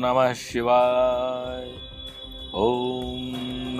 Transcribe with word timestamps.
नमः 0.00 0.32
शिवाय, 0.32 1.64
ओम 2.54 3.22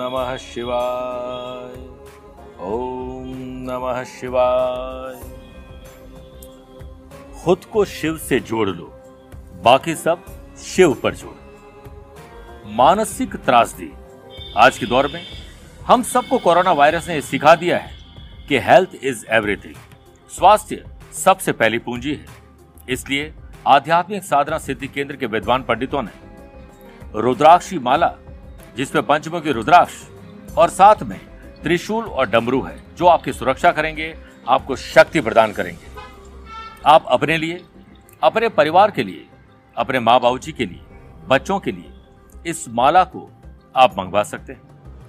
नमः 0.01 0.37
शिवाय, 0.37 1.83
ओम 2.61 3.29
नमः 3.71 4.05
शिवाय। 4.05 5.21
खुद 7.45 7.65
को 7.65 7.85
शिव 7.85 8.19
से 8.19 8.41
जोड़ 8.41 8.69
लो, 8.69 8.87
बाकी 9.65 9.95
सब 9.95 10.25
शिव 10.59 10.95
पर 10.95 11.15
जोड़ो। 11.15 11.37
मानसिक 12.67 13.37
त्रासदी 13.37 13.93
आज 14.57 14.79
के 14.79 14.87
दौर 14.87 15.07
में 15.07 15.23
हम 15.87 16.03
सबको 16.03 16.39
कोरोना 16.39 16.73
वायरस 16.73 17.09
ने 17.09 17.21
सिखा 17.21 17.55
दिया 17.55 17.79
है 17.79 17.91
कि 18.49 18.59
हेल्थ 18.59 18.91
इज़ 19.03 19.27
एवरीथिंग 19.31 19.75
स्वास्थ्य 20.31 20.85
सबसे 21.13 21.53
पहली 21.53 21.79
पूंजी 21.79 22.15
है। 22.15 22.27
इसलिए 22.89 23.35
आध्यात्मिक 23.67 24.25
साधना 24.25 24.59
सिद्धि 24.59 24.89
केंद्र 24.89 25.17
के 25.17 25.27
विद्वान 25.27 25.63
पंडितों 25.63 26.03
ने 26.03 26.11
रुद्राक्षी 27.15 27.79
माला, 27.79 28.15
जिसमें 28.77 29.07
पंचमुखी 29.07 29.53
रुद्राक्ष 29.53 29.93
और 30.59 30.69
साथ 30.69 31.03
में 31.03 31.21
त्रिशूल 31.63 32.05
और 32.05 32.29
डमरू 32.29 32.63
है, 32.63 32.97
जो 32.97 33.07
आपकी 33.07 33.33
सुरक्षा 33.33 33.73
करेंगे, 33.73 34.17
आपको 34.49 34.77
शक्ति 34.77 35.21
प्रदान 35.21 35.53
करेंगे। 35.53 36.01
आप 36.87 37.05
अपने 37.07 37.37
लिए, 37.37 37.65
अपने 38.23 38.49
परिवार 38.49 38.91
के 38.91 39.03
लिए, 39.03 39.27
अपने 39.77 40.01
माँ 40.01 40.21
बाबू 40.21 40.39
जी 40.39 40.53
के 40.53 40.67
लिए, 40.67 40.81
बच्चों 41.29 41.59
के 41.61 41.73
लिए 41.73 41.93
इस 42.47 42.69
माला 42.69 43.05
को 43.05 43.31
आप 43.77 43.99
मंगवा 43.99 44.23
सकते 44.23 44.53
हैं। 44.53 44.63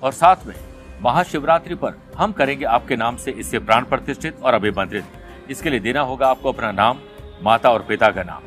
और 0.04 0.12
साथ 0.12 0.36
में 0.48 0.56
महाशिवरात्रि 1.02 1.76
पर 1.76 1.94
हम 2.18 2.32
करेंगे 2.32 2.66
आपके 2.66 2.96
नाम 2.96 3.18
से 3.18 3.32
इससे 3.32 3.60
प्राण 3.60 3.86
प्रतिष्ठित 3.86 4.42
और 4.44 4.54
अभिमंत्रित। 4.54 5.06
इसके 5.50 5.70
लिए 5.70 5.80
देना 5.80 6.02
होगा 6.02 6.28
आपको 6.28 6.52
अपना 6.52 6.72
नाम 6.72 6.98
माता 7.44 7.72
और 7.72 7.86
पिता 7.88 8.10
का 8.12 8.24
नाम। 8.24 8.44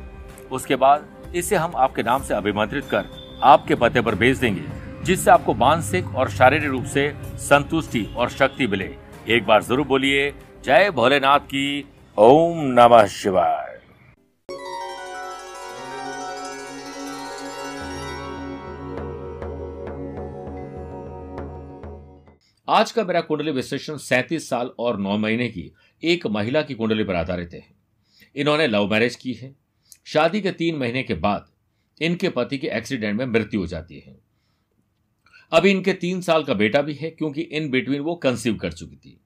उसके 0.53 0.77
बाद 0.77 1.33
इसे 1.35 1.57
हम 1.57 1.73
आपके 1.77 2.03
नाम 2.03 2.23
से 2.23 2.35
अभिमंत्रित 2.35 2.85
कर 2.85 3.05
आपके 3.45 3.75
पते 3.75 4.01
पर 4.01 4.15
भेज 4.15 4.39
देंगे, 4.39 4.63
जिससे 5.05 5.31
आपको 5.31 5.55
मानसिक 5.57 6.15
और 6.15 6.31
शारीरिक 6.31 6.71
रूप 6.71 6.85
से 6.87 7.13
संतुष्टि 7.41 8.05
और 8.17 8.31
शक्ति 8.31 8.67
मिले। 8.67 8.91
एक 9.29 9.47
बार 9.47 9.63
ज़रूर 9.63 9.87
बोलिए, 9.87 10.31
जय 10.65 10.91
भोलेनाथ 10.91 11.41
की 11.47 11.85
ओम 12.19 12.61
नमः 12.75 13.07
शिवाय। 13.09 13.73
आज 22.69 22.93
का 22.93 23.03
मेरा 23.05 23.21
कुंडली 23.21 23.51
विश्लेषण 23.51 23.97
सैंतीस 23.99 24.49
साल 24.51 24.71
और 24.79 24.99
नौ 24.99 25.17
महीने 25.19 25.49
की 25.49 25.71
एक 26.03 26.27
महिला 26.27 26.63
की 26.63 26.75
कुंडली 26.75 27.05
पर 27.05 27.15
आधारित 27.15 27.51
है। 27.55 27.74
इन्होंने 28.37 28.67
लव 28.67 28.91
मैरिज 28.91 29.17
की 29.17 29.33
है। 29.33 29.55
शादी 30.07 30.41
के 30.41 30.51
तीन 30.53 30.77
महीने 30.77 31.03
के 31.03 31.15
बाद 31.17 31.47
इनके 32.01 32.29
पति 32.29 32.59
के 32.59 32.69
एक्सीडेंट 32.69 33.19
में 33.19 33.25
मृत्यु 33.27 33.61
हो 33.61 33.67
जाती 33.67 33.99
है। 33.99 34.17
अभी 35.53 35.71
इनके 35.71 35.93
तीन 35.95 36.21
साल 36.21 36.45
का 36.45 36.55
बेटा 36.55 36.81
भी 36.83 36.95
है, 36.95 37.11
क्योंकि 37.11 37.41
इन 37.41 37.71
बिटवीन 37.71 38.01
वो 38.01 38.15
कंसीव 38.17 38.57
कर 38.57 38.73
चुकी 38.73 38.97
थी। 38.97 39.19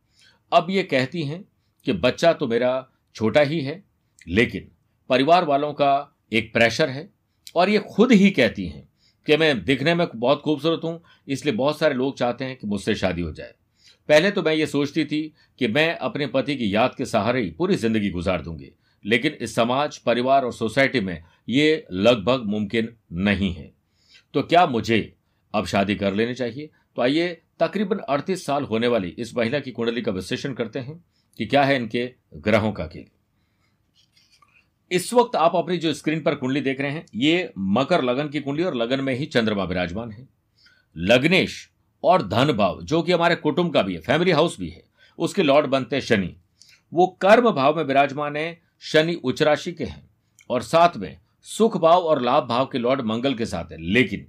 अब 0.52 0.66
ये 0.70 0.82
कहती 0.84 1.22
हैं 1.22 1.44
कि 1.86 1.92
बच्चा 1.94 2.32
तो 2.32 2.46
मेरा 2.46 2.90
छोटा 3.16 3.40
ही 3.42 3.60
है, 3.60 3.82
लेकिन 4.26 4.70
परिवार 5.10 5.44
वालों 5.44 5.72
का 5.72 6.16
एक 6.32 6.52
प्रेशर 6.52 6.88
है 6.88 7.08
और 7.56 7.70
ये 7.70 7.78
खुद 7.86 8.12
ही 8.12 8.30
कहती 8.30 8.66
हैं 8.66 8.86
कि 9.26 9.36
मैं 9.36 9.64
दिखने 9.64 9.94
में 9.94 10.06
बहुत 10.14 10.40
खूबसूरत 10.42 10.80
हूँ, 10.84 11.00
इसलिए 11.28 11.54
बहुत 11.54 11.78
सारे 11.78 11.94
लोग 11.94 12.16
चाहते 12.18 12.44
हैं 12.44 12.56
कि 12.56 12.66
मुझसे 12.66 12.94
शादी 12.94 13.22
हो 13.22 13.32
जाए। 13.32 13.54
पहले 14.08 14.30
तो 14.30 14.42
मैं 14.42 14.54
ये 14.54 14.66
सोचती 14.66 15.04
थी 15.04 15.20
कि 15.58 15.68
मैं 15.68 15.96
अपने 15.98 16.26
पति 16.26 16.56
की 16.56 16.74
याद 16.74 16.94
के 16.94 17.04
सहारे 17.06 17.42
ही 17.42 17.50
पूरी 17.50 17.76
ज़िंदगी 17.76 18.10
गुजार 18.10 18.42
दूँगी। 18.42 18.70
लेकिन 19.04 19.32
इस 19.32 19.54
समाज, 19.54 19.98
परिवार 19.98 20.44
और 20.44 20.52
सोसाइटी 20.52 21.00
में 21.00 21.22
ये 21.48 21.86
लगभग 21.92 22.42
मुमकिन 22.44 22.96
नहीं 23.12 23.52
है। 23.54 23.72
तो 24.34 24.42
क्या 24.42 24.66
मुझे 24.66 25.16
अब 25.54 25.66
शादी 25.66 25.94
कर 25.94 26.14
लेनी 26.14 26.34
चाहिए? 26.34 26.70
तो 26.96 27.02
आइए 27.02 27.42
तकरीबन 27.60 27.98
अड़तीस 27.98 28.46
साल 28.46 28.64
होने 28.64 28.86
वाली 28.86 29.08
इस 29.08 29.36
महिला 29.36 29.60
की 29.60 29.70
कुंडली 29.70 30.02
का 30.02 30.12
विश्लेषण 30.12 30.52
करते 30.52 30.78
हैं 30.78 31.04
कि 31.38 31.46
क्या 31.46 31.62
है 31.64 31.76
इनके 31.76 32.10
ग्रहों 32.36 32.72
का 32.72 32.86
खेल 32.86 33.06
इस 34.90 35.12
वक्त 35.14 35.36
आप 35.36 35.56
अपनी 35.56 35.76
जो 35.76 35.92
स्क्रीन 35.94 36.20
पर 36.20 36.34
कुंडली 36.34 36.60
देख 36.60 36.80
रहे 36.80 36.90
हैं, 36.90 37.06
ये 37.14 37.52
मकर 37.58 38.02
लगन 38.02 38.28
की 38.28 38.40
कुंडली 38.40 38.64
और 38.64 38.74
लगन 38.74 39.00
में 39.00 39.14
ही 39.14 39.26
चंद्रमा 39.26 39.64
विराजमान 39.64 40.10
है। 40.10 40.28
लग्नेश 40.96 41.70
और 42.04 42.28
धन 42.28 42.52
भाव 42.52 42.82
जो 42.82 43.02
कि 43.02 43.12
हमारे 43.12 43.36
कुटुंब 43.36 43.72
का 43.74 43.82
भी 43.82 43.94
है 43.94 44.00
फैमिली 44.00 44.30
हाउस 44.30 44.58
भी 44.60 44.68
है, 44.68 44.84
उसके 45.18 45.42
लॉर्ड 45.42 45.66
बनते 45.66 46.00
शनि, 46.00 46.36
वो 46.92 47.06
कर्म 47.06 47.50
भाव 47.50 47.76
में 47.76 47.84
विराजमान 47.84 48.36
है 48.36 48.67
शनि 48.82 49.14
उच्च 49.14 49.42
राशि 49.42 49.72
के 49.72 49.84
हैं 49.84 50.08
और 50.50 50.62
साथ 50.62 50.96
में 50.96 51.16
सुख 51.46 51.76
भाव 51.76 52.02
और 52.02 52.22
लाभ 52.22 52.46
भाव 52.46 52.66
के 52.66 52.78
लॉर्ड 52.78 53.00
मंगल 53.00 53.34
के 53.34 53.46
साथ 53.46 53.72
है। 53.72 53.78
लेकिन 53.82 54.26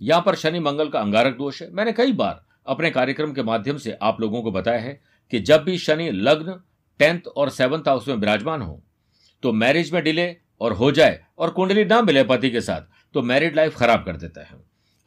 यहाँ 0.00 0.22
पर 0.22 0.34
शनि 0.34 0.60
मंगल 0.60 0.88
का 0.88 1.00
अंगारक 1.00 1.36
दोष 1.36 1.62
है। 1.62 1.70
मैंने 1.70 1.92
कई 1.92 2.12
बार 2.12 2.44
अपने 2.66 2.90
कार्यक्रम 2.90 3.32
के 3.32 3.42
माध्यम 3.42 3.76
से 3.76 3.92
आप 4.02 4.20
लोगों 4.20 4.42
को 4.42 4.50
बताया 4.52 4.80
है 4.80 5.00
कि 5.32 5.38
जब 5.40 5.62
भी 5.64 5.78
शनि 5.78 6.10
लग्न, 6.10 6.60
टेंथ 7.00 7.26
और 7.28 7.50
सेवंथ 7.50 7.88
हाउस 7.88 8.08
में 8.08 8.14
विराजमान 8.14 8.62
हो 8.62 8.82
तो 9.42 9.52
मैरिज 9.52 9.92
में 9.92 10.02
डिले 10.04 10.36
और 10.60 10.72
हो 10.72 10.90
जाए 10.92 11.20
और 11.38 11.50
कुंडली 11.50 11.84
ना 11.84 12.00
मिले 12.02 12.22
पति 12.24 12.50
के 12.50 12.60
साथ 12.60 13.12
तो 13.14 13.22
मैरिड 13.22 13.56
लाइफ 13.56 13.76
खराब 13.76 14.04
कर 14.04 14.16
देता 14.16 14.44
है। 14.44 14.56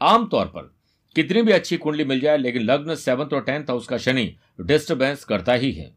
आमतौर 0.01 0.45
पर 0.45 0.71
कितनी 1.15 1.41
भी 1.41 1.51
अच्छी 1.51 1.77
कुंडली 1.77 2.03
मिल 2.03 2.19
जाए, 2.19 2.37
लेकिन 2.37 2.61
लग्न, 2.61 2.95
सेवंथ 2.95 3.33
और 3.33 3.41
टेंथ 3.41 3.63
हाउस 3.63 3.87
का 3.87 3.97
शनि 3.97 4.35
डिस्टर्बेंस 4.61 5.23
करता 5.23 5.53
ही 5.53 5.71
है। 5.71 5.91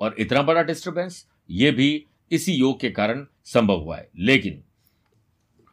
और 0.00 0.14
इतना 0.18 0.42
बड़ा 0.42 0.62
डिस्टर्बेंस, 0.62 1.26
ये 1.50 1.70
भी 1.70 2.06
इसी 2.30 2.52
योग 2.52 2.80
के 2.80 2.90
कारण 2.90 3.24
संभव 3.44 3.80
हुआ 3.80 3.96
है। 3.96 4.08
लेकिन 4.18 4.62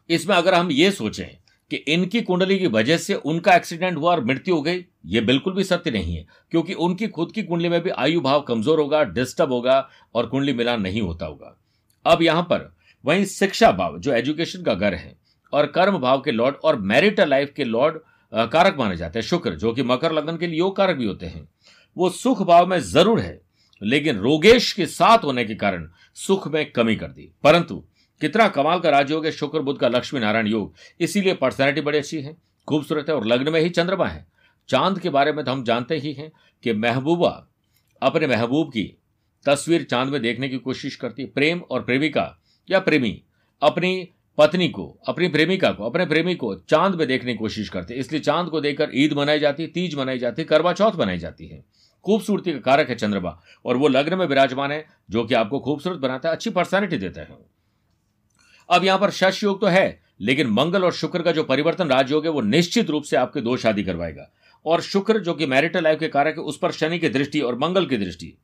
इसमें 0.09 0.35
अगर 0.35 0.53
हम 0.53 0.71
ये 0.71 0.91
सोचें 0.91 1.27
कि 1.71 1.75
इनकी 1.75 2.21
कुंडली 2.21 2.57
की 2.59 2.67
वजह 2.67 2.97
से 2.97 3.13
उनका 3.15 3.55
एक्सीडेंट 3.55 3.97
हुआ 3.97 4.11
और 4.11 4.23
मृत्यु 4.25 4.55
हो 4.55 4.61
गई, 4.61 4.83
ये 5.05 5.21
बिल्कुल 5.21 5.53
भी 5.53 5.63
सत्य 5.63 5.91
नहीं 5.91 6.15
है, 6.15 6.25
क्योंकि 6.51 6.73
उनकी 6.75 7.07
खुद 7.07 7.31
की 7.31 7.43
कुंडली 7.43 7.69
में 7.69 7.81
भी 7.81 7.89
आयु 7.89 8.21
भाव 8.21 8.41
कमज़ोर 8.41 8.79
होगा 8.79 9.03
डिस्टर्ब 9.05 9.51
होगा 9.51 9.87
और 10.15 10.27
कुंडली 10.27 10.53
मिलान 10.53 10.81
नहीं 10.81 11.01
होता 11.01 11.25
होगा। 11.25 11.57
अब 12.05 12.21
यहाँ 12.21 12.43
पर 12.43 12.71
वहीं 13.03 13.25
शिक्षा 13.25 13.71
भाव, 13.71 13.97
जो 13.99 14.13
एजुकेशन 14.13 14.63
का 14.63 14.73
घर 14.73 14.93
है, 14.93 15.15
और 15.53 15.65
कर्म 15.67 15.97
भाव 15.99 16.21
के 16.21 16.31
लॉर्ड 16.31 16.55
और 16.55 16.79
मैरिटल 16.81 17.29
लाइफ 17.29 17.53
के 17.55 17.63
लॉर्ड 17.63 17.99
कारक 18.33 18.77
माने 18.77 18.95
जाते 18.97 19.19
हैं, 19.19 19.25
शुक्र, 19.25 19.53
जो 19.53 19.73
कि 19.73 19.83
मकर 19.83 20.11
लगन 20.11 20.37
के 20.37 20.47
लिए 20.47 20.59
योग 20.59 20.75
कारक 20.75 20.95
भी 20.97 21.05
होते 21.05 21.25
हैं। 21.25 21.47
वो 21.97 22.09
सुख 22.11 22.41
भाव 22.41 22.65
में 22.67 22.79
ज़रूर 22.81 23.19
है 23.19 23.39
लेकिन 23.83 24.17
रोगेश 24.17 24.73
के 24.73 24.85
साथ 24.85 25.17
होने 25.17 25.45
के 25.45 25.55
कारण 25.55 25.89
सुख 26.15 26.47
में 26.47 26.71
कमी 26.71 26.95
कर 26.95 27.07
दी। 27.07 27.31
परंतु 27.43 27.83
कितना 28.21 28.47
कमाल 28.47 28.79
का 28.79 28.89
राजयोग 28.89 29.25
है, 29.25 29.31
शुक्र 29.31 29.59
बुद्ध 29.59 29.79
का 29.79 29.87
लक्ष्मी, 29.87 30.19
नारायण 30.19 30.47
योग। 30.47 30.73
इसीलिए 30.99 31.33
पर्सनैलिटी 31.33 31.81
बड़ी 31.81 31.97
अच्छी 31.97 32.21
है, 32.21 32.37
खूबसूरत 32.67 33.05
है 33.09 33.15
और 33.15 33.25
लग्न 33.25 33.51
में 33.51 33.61
ही 33.61 33.69
चंद्रमा 33.69 34.07
है। 34.07 34.27
चाँद 34.69 34.99
के 34.99 35.09
बारे 35.09 35.31
में 35.31 35.45
तो 35.45 35.51
हम 35.51 35.63
जानते 35.63 35.97
ही 35.97 36.13
हैं 36.13 36.31
कि 36.63 36.73
महबूबा 36.73 37.47
अपने 38.01 38.27
महबूब 38.27 38.69
की 38.69 38.97
तस्वीर 39.45 39.83
चाँद 39.83 40.09
में 40.09 40.21
देखने 40.21 40.49
की 40.49 40.57
कोशिश 40.57 40.95
करती 40.95 41.21
है। 41.21 41.27
प्रेम 41.27 41.59
और 41.59 41.83
प्रेमिका 41.83 42.41
या 42.71 42.79
प्रेमी, 42.79 43.21
अपनी 43.61 44.09
पत्नी 44.37 44.67
को, 44.69 44.99
अपनी 45.07 45.27
प्रेमिका 45.27 45.71
को, 45.71 45.85
अपने 45.85 46.05
प्रेमी 46.05 46.35
को 46.35 46.55
चाँद 46.55 46.95
में 46.95 47.07
देखने 47.07 47.31
की 47.31 47.37
कोशिश 47.37 47.69
करते 47.69 47.93
इसलिए 47.93 48.21
चाँद 48.21 48.49
को 48.49 48.61
देखकर 48.61 48.89
ईद 48.93 49.13
मनाई 49.13 49.39
जाती 49.39 49.63
है, 49.63 49.69
तीज 49.69 49.95
मनाई 49.95 50.19
जाती 50.19 50.41
है, 50.41 50.45
करवा 50.45 50.73
चौथ 50.73 50.91
मनाई 50.99 51.17
जाती 51.17 51.47
है। 51.47 51.63
खूबसूरती 52.03 52.53
का 52.53 52.59
कारक 52.59 52.89
है 52.89 52.95
चंद्रमा, 52.95 53.41
और 53.65 53.77
वो 53.77 53.87
लग्न 53.87 54.17
में 54.17 54.25
विराजमान 54.25 54.71
है, 54.71 54.87
जो 55.09 55.23
कि 55.23 55.33
आपको 55.33 55.59
खूबसूरत 55.59 55.97
बनाता 55.97 56.29
है, 56.29 56.35
अच्छी 56.35 56.49
पर्सनैलिटी 56.49 56.97
देता 56.97 57.21
है। 57.21 57.57
अब 58.69 58.83
यहाँ 58.83 58.99
पर 58.99 59.11
शश 59.11 59.43
योग 59.43 59.61
तो 59.61 59.67
है, 59.67 60.01
लेकिन 60.21 60.47
मंगल 60.47 60.83
और 60.83 60.93
शुक्र 60.93 61.21
का 61.21 61.31
जो 61.31 61.43
परिवर्तन 61.43 61.87
राजयोग 61.87 62.25
है, 62.25 62.31
वो 62.31 62.41
निश्चित 62.41 62.89
रूप 62.89 63.03
से 63.03 63.15
आपके 63.15 63.41
दो 63.41 63.57
शादी 63.57 63.83
करवाएगा। 63.83 64.31
और 64.65 64.81
शुक्र, 64.81 65.19
जो 65.19 65.33
कि 65.33 65.45
मैरिटल 65.45 65.83
लाइफ 65.83 65.99
के 65.99 66.07
कारक 66.07 66.37
है, 66.37 66.43
उस 66.43 66.57
पर 66.57 66.71
शनि 66.71 66.99
की 66.99 67.09
दृष्टि 67.09 67.39
और 67.39 67.57
मंगल 67.57 67.85
की 67.85 67.97
दृष्टि। 67.97 68.37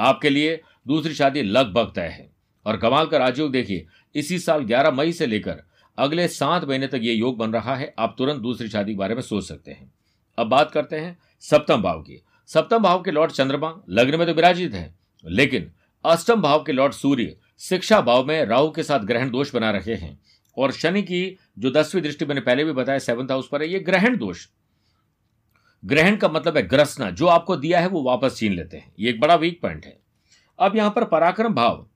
आपके 0.00 0.30
लिए 0.30 0.62
दूसरी 0.86 1.14
शादी 1.14 1.42
लगभग 1.42 1.92
तय 1.94 2.06
है। 2.06 2.30
और 2.66 2.76
कमाल 2.76 3.06
का 3.06 3.18
राजयोग 3.18 3.52
देखिए, 3.52 3.86
इसी 4.14 4.38
साल 4.38 4.64
11 4.64 4.90
मई 4.90 5.12
से 5.12 5.26
लेकर 5.26 5.62
अगले 5.98 6.28
सात 6.28 6.64
महीने 6.64 6.86
तक 6.86 7.00
ये 7.02 7.12
योग 7.12 7.36
बन 7.36 7.52
रहा 7.52 7.76
है। 7.76 7.94
आप 7.98 8.14
तुरंत 8.18 8.36
दूसरी 8.36 8.68
शादी 8.68 8.92
के 8.92 8.98
बारे 8.98 9.14
में 9.14 9.22
सोच 9.22 9.44
सकते 9.44 9.70
हैं। 9.70 9.94
अब 10.38 10.46
बात 10.46 10.70
करते 10.70 10.96
हैं 10.96 11.18
सप्तम 11.40 11.82
भाव 11.82 12.02
की। 12.02 12.22
सप्तम 12.50 12.78
भाव 12.78 13.02
के 13.02 13.10
लॉर्ड 13.10 13.32
चंद्रमा 13.32 13.72
लग्न 13.88 14.18
में 14.18 14.26
तो 14.26 14.32
विराजित 14.34 14.72
है, 14.74 14.94
लेकिन 15.24 15.70
अष्टम 16.04 16.40
भाव 16.42 16.62
के 16.64 16.72
लॉर्ड 16.72 16.92
सूर्य 16.92 17.36
शिक्षा 17.60 18.00
भाव 18.00 18.24
में 18.24 18.44
राहु 18.46 18.70
के 18.70 18.82
साथ 18.82 19.00
ग्रहण 19.00 19.30
दोष 19.30 19.54
बना 19.54 19.70
रखे 19.70 19.94
हैं। 19.94 20.18
और 20.56 20.72
शनि 20.72 21.02
की 21.02 21.36
जो 21.58 21.70
दसवीं 21.70 22.02
दृष्टि 22.02 22.24
मैंने 22.24 22.40
पहले 22.40 22.64
भी 22.64 22.72
बताया 22.72 22.98
सेवंथ 22.98 23.30
हाउस 23.30 23.48
पर 23.48 23.62
है, 23.62 23.68
ये 23.68 23.80
ग्रहण 23.80 24.16
दोष। 24.16 24.46
ग्रहण 25.82 26.16
का 26.16 26.28
मतलब 26.28 26.56
है 26.56 26.62
ग्रसना, 26.62 27.10
जो 27.10 27.26
आपको 27.26 27.56
दिया 27.56 27.80
है 27.80 27.88
वो 27.88 28.02
वापस 28.02 28.36
छीन 28.36 28.52
लेते 28.52 28.76
हैं। 28.76 28.92
ये 28.98 29.10
एक 29.10 29.20
बड़ा 29.20 29.34
वीक 29.34 29.60
पॉइंट 29.62 29.86
है। 29.86 29.98
अब 30.58 30.76
यहाँ 30.76 30.90
पर 30.90 31.04
पराक्रम 31.06 31.54
भाव 31.54 31.86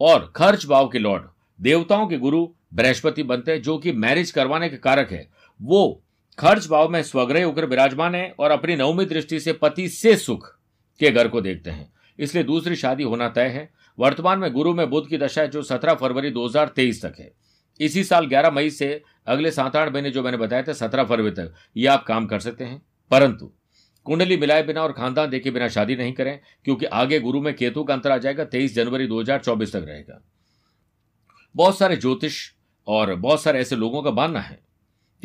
और 0.00 0.32
खर्च 0.36 0.66
भाव 0.66 0.88
के 0.88 0.98
लॉर्ड, 0.98 1.22
देवताओं 1.58 2.06
के 2.06 2.18
गुरु 2.18 2.46
बृहस्पति 2.74 3.22
बनते 3.22 3.52
हैं, 3.52 3.62
जो 3.62 3.78
कि 3.78 3.92
मैरिज 3.94 4.30
करवाने 4.30 4.68
के 4.68 4.76
कारक 4.78 5.12
है। 5.12 5.28
वो 5.60 6.02
खर्च 6.38 6.68
भाव 6.68 6.88
में 6.88 7.02
स्वग्रह 7.02 7.44
होकर 7.44 7.64
विराजमान 7.64 8.14
है 8.14 8.34
और 8.38 8.50
अपनी 8.50 8.76
नवमी 8.76 9.04
दृष्टि 9.04 9.40
से 9.40 9.52
पति 9.52 9.88
से 9.88 10.16
सुख 10.16 10.58
के 11.00 11.10
घर 11.10 11.28
को 11.28 11.40
देखते 11.40 11.70
हैं। 11.70 11.92
इसलिए 12.18 12.44
दूसरी 12.44 12.76
शादी 12.76 13.02
होना 13.02 13.28
तय 13.28 13.46
है। 13.46 13.70
वर्तमान 13.98 14.38
में 14.38 14.52
गुरु 14.52 14.74
में 14.74 14.90
बुद्ध 14.90 15.08
की 15.08 15.18
दशा 15.18 15.42
है 15.42 15.48
जो 15.48 15.62
17 15.62 15.94
फरवरी 15.94 16.30
2023 16.30 17.04
तक 17.04 17.14
है। 17.18 17.32
इसी 17.80 18.04
साल 18.04 18.26
11 18.26 18.50
मई 18.50 18.70
से 18.70 19.02
अगले 19.26 19.50
सात 19.50 19.76
आठ 19.76 19.92
महीने 19.92 20.10
जो 20.10 20.22
मैंने 20.22 20.36
बताया 20.36 20.62
था, 20.62 20.72
सत्रह 20.72 21.04
फरवरी 21.04 21.30
तक, 21.30 21.54
ये 21.76 21.86
आप 21.86 22.04
काम 22.04 22.26
कर 22.26 22.40
सकते 22.40 22.64
हैं। 22.64 22.82
परंतु 23.10 23.52
कुंडली 24.04 24.36
मिलाए 24.36 24.62
बिना 24.62 24.82
और 24.82 24.92
खानदान 24.92 25.30
देखे 25.30 25.50
बिना 25.50 25.68
शादी 25.68 25.96
नहीं 25.96 26.12
करें, 26.12 26.40
क्योंकि 26.64 26.86
आगे 26.86 27.20
गुरु 27.20 27.40
में 27.40 27.56
केतु 27.56 27.84
का 27.84 27.94
अंतर 27.94 28.10
आ 28.10 28.18
जाएगा, 28.18 28.44
तेईस 28.44 28.74
जनवरी 28.74 29.06
2024 29.06 29.72
तक 29.72 29.84
रहेगा। 29.88 30.22
बहुत 31.56 31.78
सारे 31.78 31.96
ज्योतिष 31.96 32.50
और 32.86 33.14
बहुत 33.14 33.42
सारे 33.42 33.60
ऐसे 33.60 33.76
लोगों 33.76 34.02
का 34.02 34.10
मानना 34.10 34.40
है। 34.40 34.65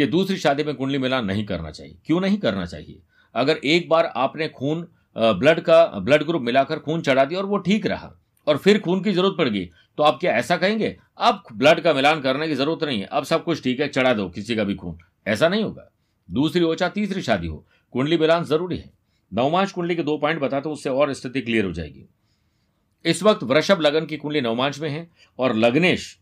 कि 0.01 0.06
दूसरी 0.07 0.38
शादी 0.38 0.63
में 0.63 0.74
कुंडली 0.75 0.98
मिलान 0.98 1.25
नहीं 1.25 1.45
करना 1.45 1.71
चाहिए। 1.71 1.95
क्यों 2.06 2.19
नहीं 2.21 2.38
करना 2.39 2.65
चाहिए? 2.65 3.00
अगर 3.36 3.57
एक 3.57 3.88
बार 3.89 4.06
आपने 4.06 4.48
खून 4.50 4.81
ब्लड 5.15 5.59
का, 5.59 5.86
ब्लड 5.86 6.24
ग्रुप 6.24 6.42
मिलाकर 6.42 6.80
खून 6.80 7.01
चढ़ा 7.01 7.25
दिया 7.25 7.39
और 7.39 7.45
वो 7.45 7.57
ठीक 7.59 7.86
रहा 7.86 8.12
और 8.48 8.57
फिर 8.57 8.80
खून 8.80 9.01
की 9.03 9.12
ज़रूरत 9.13 9.36
पड़ 9.38 9.48
गई 9.50 9.65
तो 9.98 10.03
आप 10.03 10.18
क्या 10.19 10.31
ऐसा 10.33 10.57
कहेंगे? 10.57 10.95
अब 11.19 11.44
ब्लड 11.53 11.80
का 11.80 11.94
मिलान 11.94 12.21
करने 12.21 12.48
की 12.48 12.56
ज़रूरत 12.56 12.83
नहीं 12.83 13.00
है। 13.00 13.06
अब 13.06 13.24
सब 13.24 13.44
कुछ 13.44 13.63
ठीक 13.63 13.80
है, 13.80 13.88
चढ़ा 13.88 14.13
दो 14.13 14.27
किसी 14.30 14.56
का 14.56 14.63
भी 14.63 14.75
खून। 14.75 14.98
ऐसा 15.27 15.50
नहीं 15.50 15.63
होगा। 15.63 15.88
दूसरी 16.30 16.62
हो 16.62 16.74
चाहे 16.75 16.92
तीसरी 16.92 17.21
शादी 17.21 17.48
हो। 17.48 17.65
कुंडली 17.94 18.18
मिलान 18.18 18.44
ज़रूरी 18.44 18.77
है। 18.77 18.89
नवमांश 19.31 19.71
कुंडली 19.71 19.95
के 19.95 20.03
दो 20.03 20.18
पॉइंट 20.18 20.39
बताते 20.42 20.69
उससे 20.69 20.89
और 20.89 21.13
स्थिति 21.13 21.42
क्लियर 21.42 21.65
हो 21.65 21.71
जाएगी। 21.71 22.07
इस 23.06 23.24
वक्त 23.24 23.44
वृषभ 23.44 23.81
लगन 23.81 24.06
की 24.06 24.18
कुंडली 24.18 24.42
नवमांश 24.42 24.80
में 24.80 24.89
है 24.89 25.07
और 25.39 25.56
लग्नेश 25.56 26.18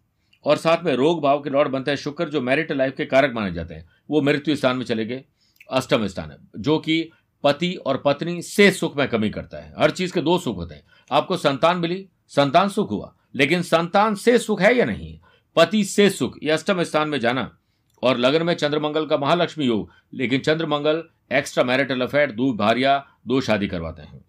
और 0.45 0.57
साथ 0.57 0.83
में 0.83 0.95
रोग 0.95 1.21
भाव 1.21 1.41
के 1.41 1.49
लॉर्ड 1.49 1.69
बनता 1.69 1.91
है 1.91 1.97
शुक्र, 1.97 2.29
जो 2.29 2.41
मैरिट 2.41 2.71
लाइफ 2.71 2.93
के 2.97 3.05
कारक 3.05 3.33
माने 3.33 3.53
जाते 3.53 3.73
हैं। 3.73 3.89
वो 4.09 4.21
मृत्यु 4.21 4.55
स्थान 4.55 4.77
में 4.77 4.85
चले 4.85 5.05
गए, 5.05 5.23
अष्टम 5.71 6.07
स्थान 6.07 6.31
है, 6.31 6.37
जो 6.57 6.79
कि 6.79 7.11
पति 7.43 7.73
और 7.73 8.01
पत्नी 8.05 8.41
से 8.41 8.71
सुख 8.71 8.97
में 8.97 9.07
कमी 9.07 9.29
करता 9.29 9.57
है। 9.57 9.73
हर 9.79 9.91
चीज़ 9.91 10.13
के 10.13 10.21
दो 10.21 10.37
सुख 10.37 10.55
होते 10.55 10.75
हैं। 10.75 10.83
आपको 11.11 11.37
संतान 11.37 11.77
मिली, 11.77 12.09
संतान 12.27 12.69
सुख 12.69 12.91
हुआ, 12.91 13.15
लेकिन 13.35 13.61
संतान 13.61 14.15
से 14.15 14.37
सुख 14.37 14.61
है 14.61 14.77
या 14.77 14.85
नहीं? 14.85 15.19
पति 15.55 15.83
से 15.83 16.09
सुख 16.09 16.37
यह 16.43 16.53
अष्टम 16.53 16.83
स्थान 16.83 17.09
में 17.09 17.19
जाना। 17.19 17.55
और 18.03 18.17
लगन 18.17 18.43
में 18.43 18.53
चंद्रमंगल 18.53 19.05
का 19.05 19.17
महालक्ष्मी 19.17 19.65
योग, 19.65 19.91
लेकिन 20.13 20.41
चंद्रमंगल 20.41 21.03
एक्स्ट्रा 21.31 21.63
मैरिटल 21.63 22.01
अफेयर 22.01 22.31
दो 22.31 22.53
भारिया, 22.53 23.07
दो 23.27 23.41
शादी 23.41 23.67
करवाते 23.67 24.01
हैं। 24.01 24.25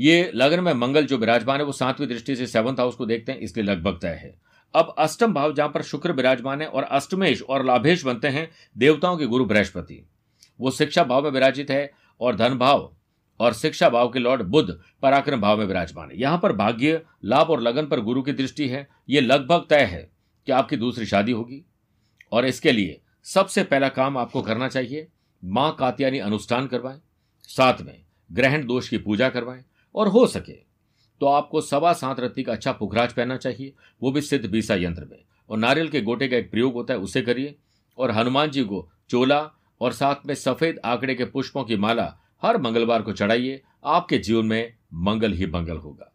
ये 0.00 0.32
लगन 0.34 0.60
में 0.60 0.72
मंगल 0.72 1.06
जो 1.06 1.16
विराजमान 1.16 1.60
है, 1.60 1.64
वो 1.64 1.72
सातवीं 1.72 2.08
दृष्टि 2.08 2.36
से 2.36 2.46
सेवंथ 2.46 2.74
हाउस 2.74 2.94
को 2.94 3.06
देखते 3.06 3.32
हैं, 3.32 3.38
इसलिए 3.38 3.66
लगभग 3.66 3.98
तय 4.02 4.08
है। 4.08 4.40
अब 4.74 4.94
अष्टम 4.98 5.34
भाव, 5.34 5.52
जहाँ 5.52 5.68
पर 5.68 5.82
शुक्र 5.82 6.12
विराजमान 6.12 6.62
है 6.62 6.66
और 6.66 6.82
अष्टमेश 6.82 7.42
और 7.42 7.64
लाभेश 7.64 8.04
बनते 8.04 8.28
हैं 8.28 8.48
देवताओं 8.78 9.16
के 9.16 9.26
गुरु 9.26 9.44
बृहस्पति। 9.44 10.02
वो 10.60 10.70
शिक्षा 10.70 11.04
भाव 11.04 11.22
में 11.24 11.30
विराजित 11.30 11.70
है 11.70 11.90
और 12.20 12.36
धन 12.36 12.54
भाव 12.54 12.96
और 13.40 13.52
शिक्षा 13.52 13.88
भाव 13.88 14.08
के 14.08 14.18
लॉर्ड 14.18 14.42
बुद्ध 14.42 14.80
पराक्रम 15.02 15.40
भाव 15.40 15.58
में 15.58 15.64
विराजमान 15.66 16.10
है। 16.10 16.20
यहाँ 16.20 16.38
पर 16.38 16.52
भाग्य, 16.52 17.02
लाभ 17.24 17.50
और 17.50 17.60
लगन 17.60 17.86
पर 17.86 18.00
गुरु 18.00 18.22
की 18.22 18.32
दृष्टि 18.32 18.68
है। 18.68 18.86
यह 19.08 19.20
लगभग 19.20 19.66
तय 19.70 19.82
है 19.82 20.10
कि 20.46 20.52
आपकी 20.52 20.76
दूसरी 20.76 21.06
शादी 21.06 21.32
होगी। 21.32 21.64
और 22.32 22.46
इसके 22.46 22.72
लिए 22.72 23.00
सबसे 23.24 23.64
पहला 23.64 23.88
काम 23.88 24.18
आपको 24.18 24.42
करना 24.42 24.68
चाहिए, 24.68 25.08
माँ 25.44 25.76
कात्यानी 25.78 26.18
अनुष्ठान 26.18 26.66
करवाएँ, 26.66 27.00
साथ 27.42 27.82
में 27.82 28.02
ग्रहण 28.32 28.66
दोष 28.66 28.88
की 28.88 28.98
पूजा 28.98 29.28
करवाएँ 29.28 29.64
और 29.94 30.08
हो 30.08 30.26
सके 30.26 30.73
तो 31.20 31.26
आपको 31.26 31.60
सवा 31.60 31.92
सात 31.92 32.20
रत्ती 32.20 32.42
का 32.42 32.52
अच्छा 32.52 32.72
पुखराज 32.72 33.12
पहनना 33.12 33.36
चाहिए। 33.36 33.72
वो 34.02 34.12
भी 34.12 34.20
सिद्ध 34.20 34.50
बीसा 34.50 34.74
यंत्र 34.74 35.04
में। 35.04 35.18
और 35.50 35.58
नारियल 35.58 35.88
के 35.88 36.00
गोटे 36.00 36.28
का 36.28 36.36
एक 36.36 36.50
प्रयोग 36.50 36.74
होता 36.74 36.94
है, 36.94 37.00
उसे 37.00 37.22
करिए। 37.22 37.54
और 37.98 38.10
हनुमान 38.10 38.50
जी 38.50 38.64
को 38.64 38.90
चोला 39.08 39.50
और 39.80 39.92
साथ 39.92 40.26
में 40.26 40.34
सफ़ेद 40.34 40.80
आंकड़े 40.84 41.14
के 41.14 41.24
पुष्पों 41.24 41.64
की 41.64 41.76
माला 41.76 42.18
हर 42.42 42.58
मंगलवार 42.58 43.02
को 43.02 43.12
चढ़ाइए। 43.12 43.62
आपके 43.84 44.18
जीवन 44.18 44.46
में 44.46 44.74
मंगल 44.94 45.32
ही 45.32 45.46
मंगल 45.46 45.76
होगा। 45.76 46.13